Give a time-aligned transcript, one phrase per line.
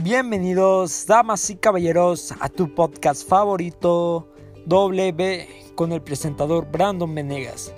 [0.00, 4.32] Bienvenidos, damas y caballeros, a tu podcast favorito
[4.64, 7.74] W con el presentador Brandon Venegas.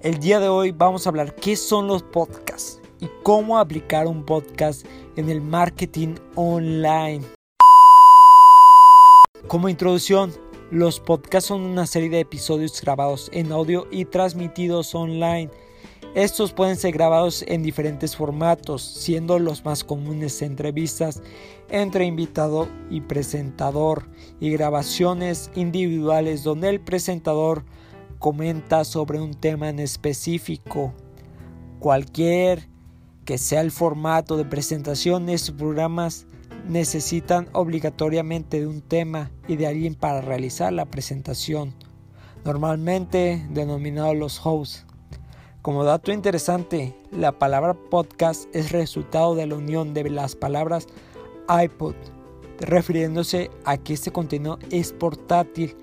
[0.00, 4.24] El día de hoy vamos a hablar qué son los podcasts y cómo aplicar un
[4.24, 4.86] podcast
[5.16, 7.24] en el marketing online.
[9.48, 10.32] Como introducción,
[10.70, 15.50] los podcasts son una serie de episodios grabados en audio y transmitidos online
[16.14, 21.22] estos pueden ser grabados en diferentes formatos, siendo los más comunes entrevistas
[21.68, 24.08] entre invitado y presentador
[24.40, 27.64] y grabaciones individuales donde el presentador
[28.18, 30.92] comenta sobre un tema en específico.
[31.78, 32.68] Cualquier
[33.24, 36.26] que sea el formato de presentación de estos programas
[36.66, 41.74] necesitan obligatoriamente de un tema y de alguien para realizar la presentación,
[42.44, 44.84] normalmente denominados los hosts.
[45.62, 50.86] Como dato interesante, la palabra podcast es resultado de la unión de las palabras
[51.48, 51.94] iPod,
[52.60, 55.76] refiriéndose a que este contenido es portátil,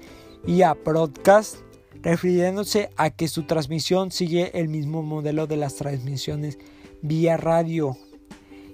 [0.48, 1.58] y a broadcast,
[2.06, 6.60] refiriéndose a que su transmisión sigue el mismo modelo de las transmisiones
[7.02, 7.98] vía radio.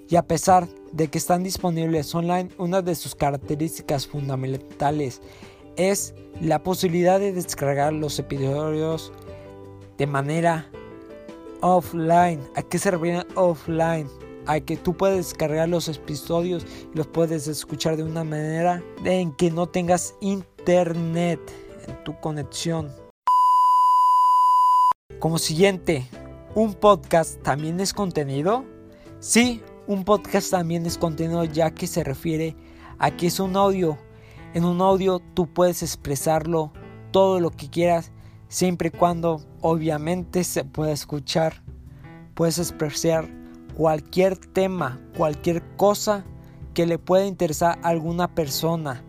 [0.08, 5.22] Y a pesar de que están disponibles online, una de sus características fundamentales
[5.76, 9.10] es la posibilidad de descargar los episodios
[9.96, 10.70] de manera
[11.62, 12.40] offline.
[12.54, 14.08] ¿A qué se refiere offline?
[14.44, 19.32] A que tú puedes descargar los episodios y los puedes escuchar de una manera en
[19.32, 21.40] que no tengas internet
[21.88, 22.92] en tu conexión.
[25.22, 26.04] Como siguiente,
[26.56, 28.64] ¿un podcast también es contenido?
[29.20, 32.56] Sí, un podcast también es contenido ya que se refiere
[32.98, 33.96] a que es un audio.
[34.52, 36.72] En un audio tú puedes expresarlo
[37.12, 38.10] todo lo que quieras
[38.48, 41.62] siempre y cuando obviamente se pueda escuchar.
[42.34, 43.28] Puedes expresar
[43.76, 46.24] cualquier tema, cualquier cosa
[46.74, 49.04] que le pueda interesar a alguna persona.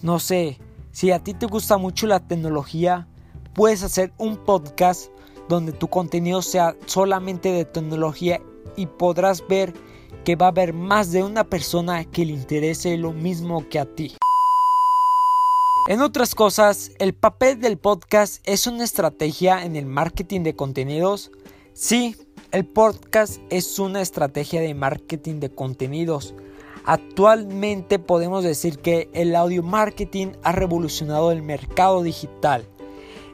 [0.00, 0.60] No sé,
[0.92, 3.08] si a ti te gusta mucho la tecnología,
[3.58, 5.10] puedes hacer un podcast
[5.48, 8.40] donde tu contenido sea solamente de tecnología
[8.76, 9.74] y podrás ver
[10.24, 13.84] que va a haber más de una persona que le interese lo mismo que a
[13.84, 14.14] ti.
[15.88, 21.32] En otras cosas, el papel del podcast es una estrategia en el marketing de contenidos.
[21.74, 22.14] Sí,
[22.52, 26.32] el podcast es una estrategia de marketing de contenidos.
[26.84, 32.64] Actualmente podemos decir que el audio marketing ha revolucionado el mercado digital.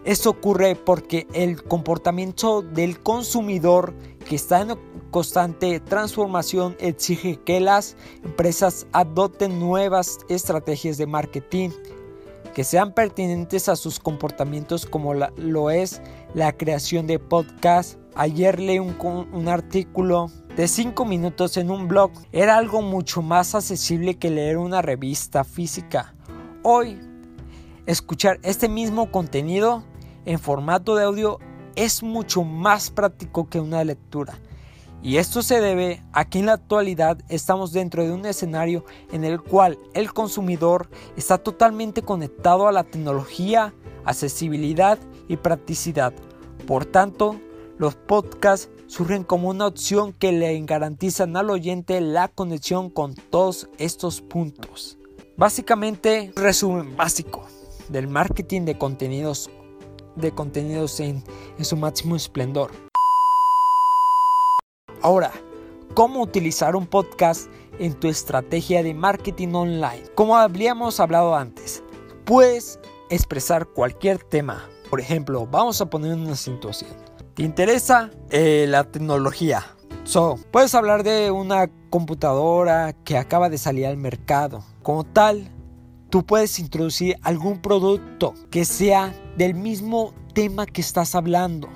[0.04, 3.94] Esto ocurre porque el comportamiento del consumidor
[4.28, 4.78] que está en
[5.10, 11.70] constante transformación exige que las empresas adopten nuevas estrategias de marketing
[12.53, 16.03] que sean pertinentes a sus comportamientos como lo es
[16.34, 17.98] la creación de podcast.
[18.15, 18.97] Ayer leí un,
[19.32, 22.12] un artículo de 5 minutos en un blog.
[22.31, 26.15] Era algo mucho más accesible que leer una revista física.
[26.62, 27.00] Hoy,
[27.86, 29.82] escuchar este mismo contenido
[30.25, 31.39] en formato de audio
[31.77, 34.39] es mucho más práctico que una lectura.
[35.03, 39.25] Y esto se debe a que en la actualidad estamos dentro de un escenario en
[39.25, 43.75] el cual el consumidor está totalmente conectado a la tecnología,
[44.07, 44.99] accesibilidad
[45.29, 46.15] y practicidad.
[46.67, 47.39] Por tanto,
[47.77, 53.69] los podcasts surgen como una opción que le garantizan al oyente la conexión con todos
[53.77, 54.97] estos puntos.
[55.37, 57.47] Básicamente, resumen básico
[57.89, 59.51] del marketing de contenidos,
[60.17, 61.23] de contenidos en,
[61.61, 62.71] su máximo esplendor.
[65.03, 65.33] Ahora,
[65.95, 67.49] ¿cómo utilizar un podcast
[67.79, 70.05] en tu estrategia de marketing online?
[70.15, 71.83] Como habíamos hablado antes,
[72.25, 72.79] puedes
[73.11, 74.69] expresar cualquier tema.
[74.91, 76.91] Por ejemplo, vamos a poner una situación.
[77.35, 79.65] ¿Te interesa eh, la tecnología?
[80.05, 84.63] So, puedes hablar de una computadora que acaba de salir al mercado.
[84.83, 85.51] Como tal,
[86.15, 91.69] tú puedes introducir algún producto que sea del mismo tema que estás hablando.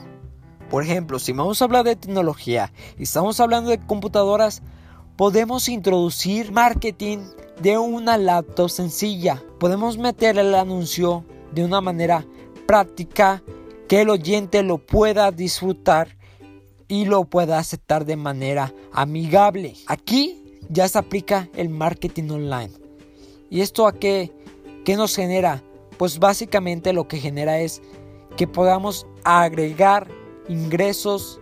[0.70, 4.62] Por ejemplo, si vamos a hablar de tecnología y estamos hablando de computadoras,
[5.16, 7.18] podemos introducir marketing
[7.60, 9.42] de una laptop sencilla.
[9.58, 12.24] Podemos meter el anuncio de una manera
[12.64, 13.42] práctica
[13.88, 16.16] que el oyente lo pueda disfrutar
[16.86, 19.74] y lo pueda aceptar de manera amigable.
[19.88, 22.87] Aquí ya se aplica el marketing online.
[23.50, 24.32] ¿Y esto a qué,
[24.84, 25.62] qué nos genera?
[25.96, 27.82] Pues básicamente lo que genera es
[28.36, 30.08] que podamos agregar
[30.48, 31.40] ingresos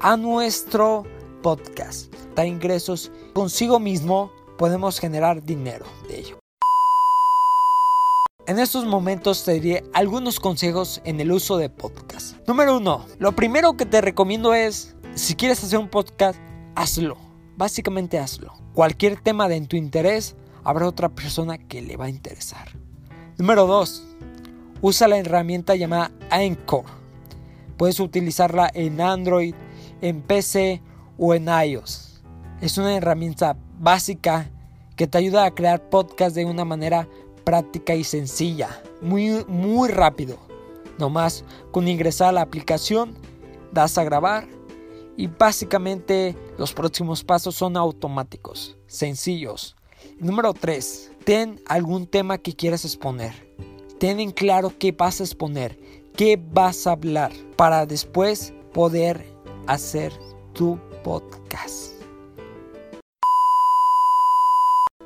[0.00, 1.04] a nuestro
[1.42, 2.12] podcast.
[2.34, 6.38] Da ingresos consigo mismo, podemos generar dinero de ello.
[8.46, 12.36] En estos momentos te diré algunos consejos en el uso de podcast.
[12.48, 16.38] Número uno, lo primero que te recomiendo es, si quieres hacer un podcast,
[16.74, 17.16] hazlo.
[17.56, 18.54] Básicamente hazlo.
[18.72, 20.34] Cualquier tema de tu interés,
[20.64, 22.68] habrá otra persona que le va a interesar.
[23.38, 24.04] Número 2.
[24.82, 26.84] Usa la herramienta llamada Anchor.
[27.76, 29.54] Puedes utilizarla en Android,
[30.00, 30.82] en PC
[31.18, 32.22] o en iOS.
[32.60, 34.50] Es una herramienta básica
[34.96, 37.08] que te ayuda a crear podcast de una manera
[37.44, 40.38] práctica y sencilla, muy, muy rápido.
[40.98, 43.14] Nomás con ingresar a la aplicación,
[43.72, 44.46] das a grabar
[45.16, 49.76] y básicamente los próximos pasos son automáticos, sencillos.
[50.18, 51.12] Número 3.
[51.24, 53.32] Ten algún tema que quieras exponer.
[53.98, 55.78] Ten en claro qué vas a exponer,
[56.16, 59.26] qué vas a hablar para después poder
[59.66, 60.12] hacer
[60.52, 61.92] tu podcast.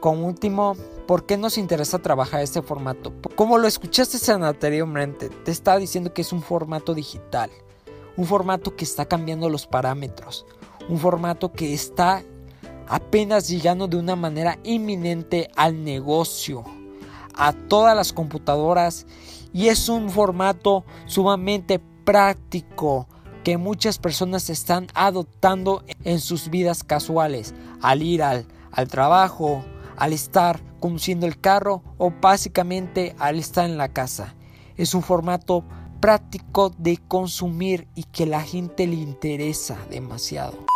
[0.00, 0.76] Como último,
[1.06, 3.12] ¿por qué nos interesa trabajar este formato?
[3.36, 7.50] Como lo escuchaste anteriormente, te estaba diciendo que es un formato digital,
[8.16, 10.44] un formato que está cambiando los parámetros,
[10.88, 12.22] un formato que está
[12.88, 16.64] apenas llegando de una manera inminente al negocio,
[17.34, 19.06] a todas las computadoras
[19.52, 23.08] y es un formato sumamente práctico
[23.44, 29.64] que muchas personas están adoptando en sus vidas casuales, al ir al, al trabajo,
[29.96, 34.34] al estar conduciendo el carro o básicamente al estar en la casa.
[34.76, 35.64] Es un formato
[36.00, 40.73] práctico de consumir y que la gente le interesa demasiado.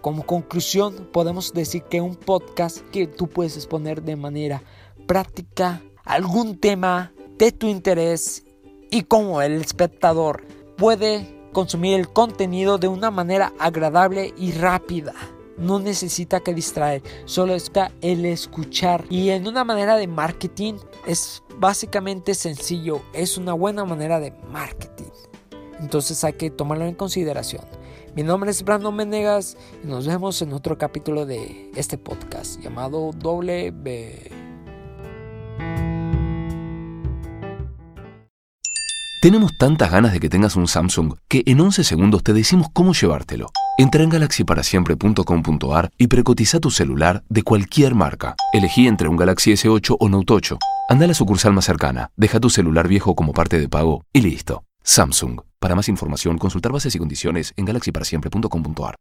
[0.00, 4.62] Como conclusión, podemos decir que un podcast que tú puedes exponer de manera
[5.06, 8.44] práctica algún tema de tu interés
[8.90, 10.44] y como el espectador
[10.76, 15.14] puede consumir el contenido de una manera agradable y rápida
[15.56, 19.04] no necesita que distraer, solo está el escuchar.
[19.10, 20.74] Y en una manera de marketing
[21.06, 25.10] es básicamente sencillo, es una buena manera de marketing.
[25.80, 27.64] Entonces hay que tomarlo en consideración.
[28.16, 33.10] Mi nombre es Brandon Menegas y nos vemos en otro capítulo de este podcast llamado
[33.12, 34.30] W.
[39.20, 42.94] Tenemos tantas ganas de que tengas un Samsung que en 11 segundos te decimos cómo
[42.94, 43.50] llevártelo.
[43.76, 48.34] Entra en galaxyparasiempre.com.ar y precotiza tu celular de cualquier marca.
[48.54, 50.58] Elegí entre un Galaxy S8 o Note 8.
[50.88, 54.22] Anda a la sucursal más cercana, deja tu celular viejo como parte de pago y
[54.22, 54.65] listo.
[54.86, 55.40] Samsung.
[55.58, 58.96] Para más información, consultar bases y condiciones en galaxyparasiempre.com.ar.